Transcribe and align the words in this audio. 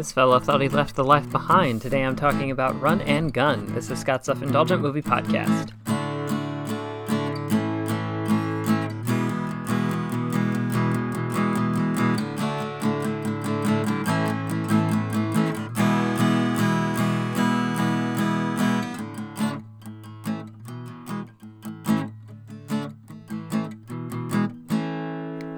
This 0.00 0.12
fella 0.12 0.40
thought 0.40 0.62
he 0.62 0.68
left 0.70 0.96
the 0.96 1.04
life 1.04 1.30
behind. 1.30 1.82
Today 1.82 2.02
I'm 2.02 2.16
talking 2.16 2.50
about 2.50 2.80
Run 2.80 3.02
and 3.02 3.30
Gun. 3.34 3.66
This 3.74 3.90
is 3.90 3.98
Scott's 3.98 4.24
Self 4.24 4.40
Indulgent 4.40 4.80
Movie 4.80 5.02
Podcast. 5.02 5.72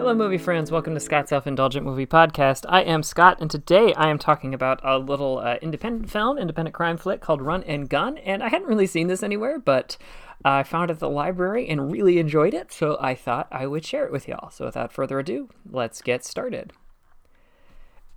Hello, 0.00 0.14
movie 0.14 0.38
friends. 0.38 0.70
Welcome 0.70 0.94
to 0.94 0.98
Scott's 1.00 1.28
Self 1.28 1.46
Indulgent 1.46 1.84
Movie 1.84 2.06
Podcast. 2.06 2.64
I 2.66 2.80
am 2.80 3.02
Scott, 3.02 3.36
and 3.38 3.50
today 3.50 3.92
I 3.92 4.08
am 4.08 4.18
talking 4.18 4.54
about 4.54 4.80
a 4.82 4.96
little 4.96 5.40
uh, 5.40 5.56
independent 5.60 6.08
film, 6.08 6.38
independent 6.38 6.74
crime 6.74 6.96
flick 6.96 7.20
called 7.20 7.42
Run 7.42 7.62
and 7.64 7.86
Gun. 7.86 8.16
And 8.16 8.42
I 8.42 8.48
hadn't 8.48 8.66
really 8.66 8.86
seen 8.86 9.08
this 9.08 9.22
anywhere, 9.22 9.58
but 9.58 9.98
I 10.42 10.62
found 10.62 10.90
it 10.90 10.94
at 10.94 11.00
the 11.00 11.10
library 11.10 11.68
and 11.68 11.92
really 11.92 12.18
enjoyed 12.18 12.54
it, 12.54 12.72
so 12.72 12.96
I 12.98 13.14
thought 13.14 13.46
I 13.52 13.66
would 13.66 13.84
share 13.84 14.06
it 14.06 14.10
with 14.10 14.26
y'all. 14.26 14.48
So 14.48 14.64
without 14.64 14.90
further 14.90 15.18
ado, 15.18 15.50
let's 15.70 16.00
get 16.00 16.24
started. 16.24 16.72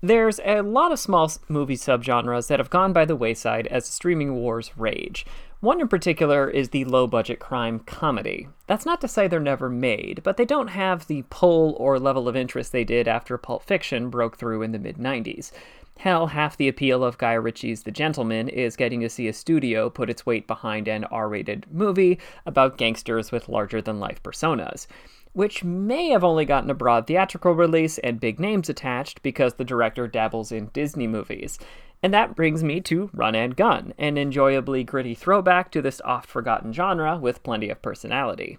There's 0.00 0.38
a 0.44 0.60
lot 0.60 0.92
of 0.92 1.00
small 1.00 1.32
movie 1.48 1.76
subgenres 1.76 2.46
that 2.46 2.60
have 2.60 2.70
gone 2.70 2.92
by 2.92 3.06
the 3.06 3.16
wayside 3.16 3.66
as 3.66 3.86
streaming 3.86 4.36
wars 4.36 4.70
rage. 4.76 5.26
One 5.62 5.80
in 5.80 5.86
particular 5.86 6.50
is 6.50 6.70
the 6.70 6.84
low 6.86 7.06
budget 7.06 7.38
crime 7.38 7.78
comedy. 7.78 8.48
That's 8.66 8.84
not 8.84 9.00
to 9.00 9.06
say 9.06 9.28
they're 9.28 9.38
never 9.38 9.68
made, 9.68 10.20
but 10.24 10.36
they 10.36 10.44
don't 10.44 10.66
have 10.66 11.06
the 11.06 11.22
pull 11.30 11.76
or 11.78 12.00
level 12.00 12.26
of 12.26 12.34
interest 12.34 12.72
they 12.72 12.82
did 12.82 13.06
after 13.06 13.38
Pulp 13.38 13.62
Fiction 13.62 14.10
broke 14.10 14.36
through 14.36 14.62
in 14.62 14.72
the 14.72 14.80
mid 14.80 14.96
90s. 14.96 15.52
Hell, 15.98 16.26
half 16.26 16.56
the 16.56 16.66
appeal 16.66 17.04
of 17.04 17.16
Guy 17.16 17.34
Ritchie's 17.34 17.84
The 17.84 17.92
Gentlemen 17.92 18.48
is 18.48 18.74
getting 18.74 19.02
to 19.02 19.08
see 19.08 19.28
a 19.28 19.32
studio 19.32 19.88
put 19.88 20.10
its 20.10 20.26
weight 20.26 20.48
behind 20.48 20.88
an 20.88 21.04
R 21.04 21.28
rated 21.28 21.66
movie 21.70 22.18
about 22.44 22.76
gangsters 22.76 23.30
with 23.30 23.48
larger 23.48 23.80
than 23.80 24.00
life 24.00 24.20
personas 24.20 24.88
which 25.34 25.64
may 25.64 26.10
have 26.10 26.22
only 26.22 26.44
gotten 26.44 26.68
a 26.68 26.74
broad 26.74 27.06
theatrical 27.06 27.54
release 27.54 27.96
and 27.98 28.20
big 28.20 28.38
names 28.38 28.68
attached 28.68 29.22
because 29.22 29.54
the 29.54 29.64
director 29.64 30.06
dabbles 30.06 30.52
in 30.52 30.66
Disney 30.74 31.06
movies. 31.06 31.58
And 32.02 32.12
that 32.12 32.34
brings 32.34 32.64
me 32.64 32.80
to 32.82 33.10
Run 33.12 33.34
and 33.34 33.54
Gun, 33.56 33.94
an 33.96 34.18
enjoyably 34.18 34.82
gritty 34.82 35.14
throwback 35.14 35.70
to 35.70 35.80
this 35.80 36.00
oft 36.04 36.28
forgotten 36.28 36.72
genre 36.72 37.16
with 37.16 37.42
plenty 37.42 37.70
of 37.70 37.80
personality. 37.80 38.58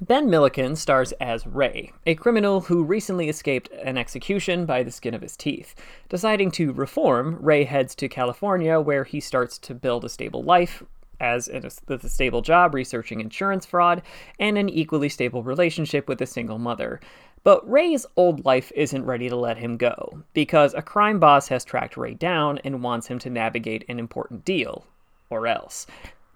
Ben 0.00 0.28
Milliken 0.28 0.76
stars 0.76 1.12
as 1.12 1.46
Ray, 1.46 1.90
a 2.04 2.14
criminal 2.14 2.60
who 2.60 2.84
recently 2.84 3.30
escaped 3.30 3.70
an 3.82 3.96
execution 3.96 4.66
by 4.66 4.82
the 4.82 4.90
skin 4.90 5.14
of 5.14 5.22
his 5.22 5.38
teeth. 5.38 5.74
Deciding 6.10 6.50
to 6.52 6.72
reform, 6.74 7.38
Ray 7.40 7.64
heads 7.64 7.94
to 7.96 8.08
California 8.08 8.78
where 8.78 9.04
he 9.04 9.20
starts 9.20 9.58
to 9.60 9.74
build 9.74 10.04
a 10.04 10.10
stable 10.10 10.42
life, 10.42 10.82
as 11.20 11.48
a, 11.48 11.62
with 11.88 12.04
a 12.04 12.08
stable 12.08 12.42
job 12.42 12.74
researching 12.74 13.20
insurance 13.20 13.66
fraud 13.66 14.02
and 14.38 14.58
an 14.58 14.68
equally 14.68 15.08
stable 15.08 15.42
relationship 15.42 16.08
with 16.08 16.20
a 16.20 16.26
single 16.26 16.58
mother. 16.58 17.00
But 17.44 17.68
Ray's 17.70 18.06
old 18.16 18.44
life 18.44 18.72
isn't 18.74 19.04
ready 19.04 19.28
to 19.28 19.36
let 19.36 19.58
him 19.58 19.76
go, 19.76 20.24
because 20.32 20.74
a 20.74 20.82
crime 20.82 21.20
boss 21.20 21.46
has 21.48 21.64
tracked 21.64 21.96
Ray 21.96 22.14
down 22.14 22.58
and 22.64 22.82
wants 22.82 23.06
him 23.06 23.18
to 23.20 23.30
navigate 23.30 23.84
an 23.88 23.98
important 23.98 24.44
deal. 24.44 24.84
Or 25.30 25.46
else. 25.46 25.86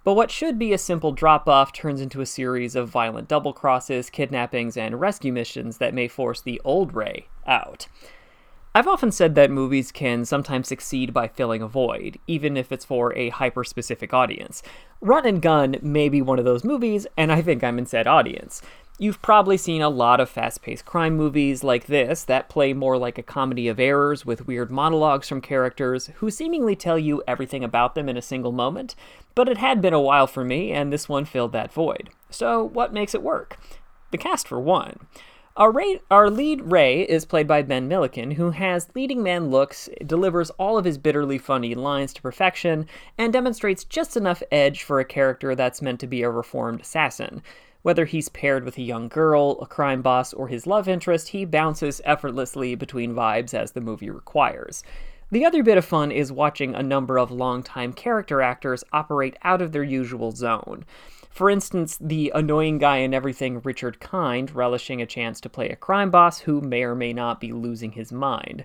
But 0.03 0.15
what 0.15 0.31
should 0.31 0.59
be 0.59 0.73
a 0.73 0.79
simple 0.79 1.13
drop 1.13 1.49
off 1.49 1.73
turns 1.73 2.01
into 2.01 2.21
a 2.21 2.27
series 2.27 2.75
of 2.75 2.89
violent 2.89 3.29
double 3.29 3.53
crosses, 3.53 4.09
kidnappings, 4.09 4.77
and 4.77 5.01
rescue 5.01 5.33
missions 5.33 5.79
that 5.79 5.95
may 5.95 6.09
force 6.09 6.41
the 6.41 6.61
old 6.65 6.95
Ray 6.95 7.27
out. 7.47 7.87
I've 8.73 8.87
often 8.87 9.11
said 9.11 9.35
that 9.35 9.51
movies 9.51 9.91
can 9.91 10.25
sometimes 10.25 10.69
succeed 10.69 11.13
by 11.13 11.27
filling 11.27 11.61
a 11.61 11.67
void, 11.67 12.21
even 12.29 12.57
if 12.57 12.71
it's 12.71 12.85
for 12.85 13.13
a 13.19 13.31
hyper 13.31 13.65
specific 13.65 14.15
audience. 14.15 14.63
Run 15.01 15.27
and 15.27 15.43
Gun 15.43 15.77
may 15.83 16.09
be 16.09 16.23
one 16.23 16.39
of 16.39 16.45
those 16.45 16.63
movies, 16.63 17.05
and 17.17 17.33
I 17.33 17.43
think 17.43 17.65
I'm 17.65 17.81
in 17.81 17.87
said 17.87 18.07
audience. 18.07 18.63
You've 18.97 19.21
probably 19.23 19.57
seen 19.57 19.83
a 19.83 19.89
lot 19.89 20.21
of 20.21 20.31
fast 20.31 20.63
paced 20.63 20.85
crime 20.85 21.17
movies 21.17 21.65
like 21.65 21.87
this 21.87 22.23
that 22.25 22.49
play 22.49 22.73
more 22.73 22.97
like 22.97 23.19
a 23.19 23.25
comedy 23.25 23.67
of 23.67 23.81
errors 23.81 24.25
with 24.25 24.47
weird 24.47 24.71
monologues 24.71 25.29
from 25.29 25.41
characters 25.41 26.11
who 26.17 26.31
seemingly 26.31 26.77
tell 26.77 26.99
you 26.99 27.25
everything 27.27 27.65
about 27.65 27.97
them 27.97 28.09
in 28.09 28.17
a 28.17 28.23
single 28.23 28.53
moment, 28.53 28.95
but 29.35 29.49
it 29.49 29.59
had 29.59 29.83
been 29.83 29.95
a 29.95 30.01
while 30.01 30.29
for 30.29 30.45
me, 30.45 30.71
and 30.71 30.93
this 30.93 31.09
one 31.09 31.25
filled 31.25 31.51
that 31.51 31.73
void. 31.73 32.11
So, 32.31 32.63
what 32.63 32.93
makes 32.93 33.17
it 33.17 33.23
work? 33.23 33.59
The 34.13 34.19
cast, 34.19 34.47
for 34.47 34.61
one. 34.61 35.09
Our, 35.57 35.73
Ray, 35.73 36.01
our 36.13 36.31
lead 36.31 36.63
Ray 36.71 37.03
is 37.03 37.25
played 37.25 37.49
by 37.49 37.63
Ben 37.63 37.89
Milliken, 37.89 38.33
who 38.33 38.53
has 38.53 38.89
leading 38.95 39.21
man 39.21 39.51
looks, 39.51 39.89
delivers 40.07 40.51
all 40.51 40.79
of 40.79 40.85
his 40.85 40.97
bitterly 40.97 41.39
funny 41.39 41.75
lines 41.75 42.13
to 42.15 42.23
perfection, 42.23 42.87
and 43.19 43.33
demonstrates 43.33 43.83
just 43.83 44.17
enough 44.17 44.45
edge 44.53 44.85
for 44.85 45.01
a 45.01 45.05
character 45.05 45.57
that's 45.57 45.83
meant 45.83 45.99
to 46.01 46.07
be 46.07 46.23
a 46.23 46.31
reformed 46.31 46.83
assassin. 46.83 47.43
Whether 47.83 48.05
he's 48.05 48.29
paired 48.29 48.65
with 48.65 48.79
a 48.79 48.83
young 48.83 49.09
girl, 49.09 49.59
a 49.61 49.67
crime 49.67 50.03
boss, 50.03 50.33
or 50.33 50.47
his 50.47 50.69
love 50.69 50.87
interest, 50.87 51.29
he 51.31 51.45
bounces 51.45 52.01
effortlessly 52.05 52.77
between 52.77 53.15
vibes 53.15 53.53
as 53.53 53.73
the 53.73 53.81
movie 53.81 54.11
requires. 54.11 54.85
The 55.33 55.45
other 55.45 55.63
bit 55.63 55.79
of 55.79 55.85
fun 55.85 56.11
is 56.11 56.33
watching 56.33 56.75
a 56.75 56.83
number 56.83 57.17
of 57.17 57.31
longtime 57.31 57.93
character 57.93 58.43
actors 58.43 58.83
operate 58.93 59.37
out 59.45 59.63
of 59.63 59.71
their 59.71 59.85
usual 59.85 60.33
zone. 60.33 60.85
For 61.31 61.49
instance, 61.49 61.97
the 62.01 62.33
annoying 62.35 62.79
guy 62.79 62.97
in 62.97 63.15
everything, 63.15 63.61
Richard 63.61 64.01
Kind, 64.01 64.53
relishing 64.55 65.01
a 65.01 65.07
chance 65.07 65.41
to 65.41 65.49
play 65.49 65.69
a 65.69 65.77
crime 65.77 66.11
boss 66.11 66.41
who 66.41 66.61
may 66.61 66.83
or 66.83 66.97
may 66.97 67.13
not 67.13 67.41
be 67.41 67.53
losing 67.53 67.93
his 67.93 68.11
mind. 68.11 68.65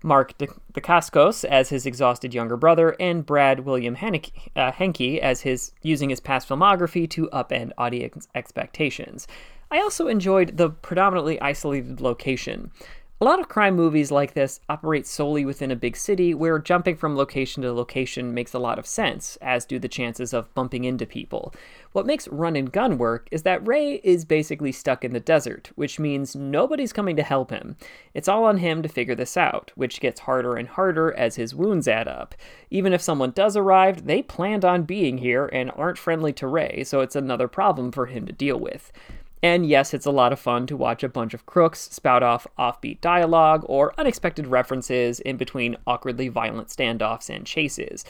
Mark 0.00 0.34
Dacascos 0.38 1.44
as 1.44 1.70
his 1.70 1.86
exhausted 1.86 2.32
younger 2.32 2.56
brother, 2.56 2.94
and 3.00 3.26
Brad 3.26 3.60
William 3.60 3.96
uh, 3.96 4.70
Henke 4.70 5.18
as 5.20 5.40
his 5.40 5.72
using 5.82 6.10
his 6.10 6.20
past 6.20 6.48
filmography 6.48 7.10
to 7.10 7.28
upend 7.32 7.72
audience 7.76 8.28
expectations. 8.36 9.26
I 9.72 9.80
also 9.80 10.06
enjoyed 10.06 10.56
the 10.56 10.70
predominantly 10.70 11.40
isolated 11.40 12.00
location. 12.00 12.70
A 13.18 13.24
lot 13.24 13.40
of 13.40 13.48
crime 13.48 13.74
movies 13.74 14.10
like 14.10 14.34
this 14.34 14.60
operate 14.68 15.06
solely 15.06 15.46
within 15.46 15.70
a 15.70 15.76
big 15.76 15.96
city 15.96 16.34
where 16.34 16.58
jumping 16.58 16.96
from 16.96 17.16
location 17.16 17.62
to 17.62 17.72
location 17.72 18.34
makes 18.34 18.52
a 18.52 18.58
lot 18.58 18.78
of 18.78 18.86
sense, 18.86 19.38
as 19.40 19.64
do 19.64 19.78
the 19.78 19.88
chances 19.88 20.34
of 20.34 20.52
bumping 20.52 20.84
into 20.84 21.06
people. 21.06 21.54
What 21.92 22.04
makes 22.04 22.28
Run 22.28 22.56
and 22.56 22.70
Gun 22.70 22.98
work 22.98 23.26
is 23.30 23.42
that 23.44 23.66
Ray 23.66 24.02
is 24.04 24.26
basically 24.26 24.70
stuck 24.70 25.02
in 25.02 25.14
the 25.14 25.18
desert, 25.18 25.70
which 25.76 25.98
means 25.98 26.36
nobody's 26.36 26.92
coming 26.92 27.16
to 27.16 27.22
help 27.22 27.48
him. 27.48 27.76
It's 28.12 28.28
all 28.28 28.44
on 28.44 28.58
him 28.58 28.82
to 28.82 28.88
figure 28.88 29.14
this 29.14 29.38
out, 29.38 29.72
which 29.76 29.98
gets 29.98 30.20
harder 30.20 30.54
and 30.56 30.68
harder 30.68 31.10
as 31.14 31.36
his 31.36 31.54
wounds 31.54 31.88
add 31.88 32.08
up. 32.08 32.34
Even 32.70 32.92
if 32.92 33.00
someone 33.00 33.30
does 33.30 33.56
arrive, 33.56 34.04
they 34.04 34.20
planned 34.20 34.62
on 34.62 34.82
being 34.82 35.16
here 35.16 35.46
and 35.54 35.72
aren't 35.74 35.96
friendly 35.96 36.34
to 36.34 36.46
Ray, 36.46 36.84
so 36.84 37.00
it's 37.00 37.16
another 37.16 37.48
problem 37.48 37.92
for 37.92 38.04
him 38.04 38.26
to 38.26 38.32
deal 38.34 38.60
with. 38.60 38.92
And 39.42 39.66
yes, 39.66 39.92
it's 39.92 40.06
a 40.06 40.10
lot 40.10 40.32
of 40.32 40.40
fun 40.40 40.66
to 40.66 40.76
watch 40.76 41.02
a 41.02 41.08
bunch 41.08 41.34
of 41.34 41.46
crooks 41.46 41.80
spout 41.90 42.22
off 42.22 42.46
offbeat 42.58 43.00
dialogue 43.00 43.64
or 43.66 43.92
unexpected 43.98 44.46
references 44.46 45.20
in 45.20 45.36
between 45.36 45.76
awkwardly 45.86 46.28
violent 46.28 46.68
standoffs 46.68 47.28
and 47.28 47.46
chases, 47.46 48.04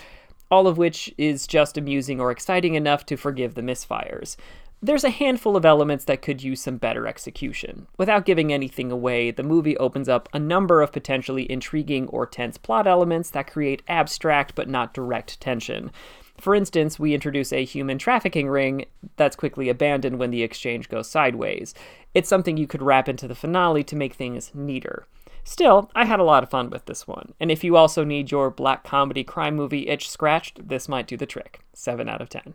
all 0.51 0.67
of 0.67 0.79
which 0.79 1.13
is 1.19 1.47
just 1.47 1.77
amusing 1.77 2.21
or 2.21 2.31
exciting 2.31 2.75
enough 2.75 3.05
to 3.07 3.17
forgive 3.17 3.55
the 3.55 3.63
misfires. 3.63 4.37
There's 4.83 5.05
a 5.05 5.11
handful 5.11 5.57
of 5.57 5.65
elements 5.65 6.05
that 6.05 6.21
could 6.21 6.43
use 6.43 6.61
some 6.61 6.77
better 6.77 7.07
execution. 7.07 7.87
Without 7.97 8.27
giving 8.27 8.53
anything 8.53 8.93
away, 8.93 9.31
the 9.31 9.43
movie 9.43 9.77
opens 9.79 10.07
up 10.07 10.29
a 10.33 10.39
number 10.39 10.83
of 10.83 10.93
potentially 10.93 11.51
intriguing 11.51 12.09
or 12.09 12.27
tense 12.27 12.59
plot 12.59 12.87
elements 12.87 13.31
that 13.31 13.51
create 13.51 13.83
abstract 13.89 14.55
but 14.55 14.69
not 14.69 14.93
direct 14.93 15.41
tension. 15.41 15.91
For 16.39 16.55
instance, 16.55 16.99
we 16.99 17.15
introduce 17.15 17.55
a 17.55 17.65
human 17.65 17.97
trafficking 17.97 18.49
ring 18.49 18.85
that's 19.17 19.35
quickly 19.35 19.71
abandoned 19.71 20.19
when 20.19 20.31
the 20.31 20.43
exchange 20.43 20.91
goes 20.91 21.09
sideways. 21.09 21.75
It's 22.13 22.29
something 22.29 22.59
you 22.59 22.67
could 22.67 22.83
wrap 22.83 23.09
into 23.09 23.27
the 23.27 23.35
finale 23.35 23.83
to 23.85 23.97
make 23.97 24.13
things 24.13 24.51
neater. 24.55 25.07
Still, 25.43 25.91
I 25.95 26.05
had 26.05 26.21
a 26.21 26.25
lot 26.25 26.43
of 26.43 26.51
fun 26.51 26.69
with 26.69 26.85
this 26.85 27.09
one, 27.09 27.33
and 27.41 27.51
if 27.51 27.65
you 27.65 27.77
also 27.77 28.05
need 28.05 28.31
your 28.31 28.51
black 28.51 28.85
comedy 28.85 29.25
crime 29.25 29.57
movie 29.57 29.89
itch 29.89 30.11
scratched, 30.11 30.69
this 30.69 30.89
might 30.89 31.07
do 31.07 31.17
the 31.17 31.25
trick. 31.25 31.61
7 31.73 32.09
out 32.09 32.21
of 32.21 32.29
10. 32.29 32.55